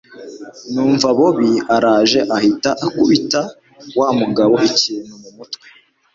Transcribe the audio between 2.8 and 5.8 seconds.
akubita wamugabo ikintu mumutwe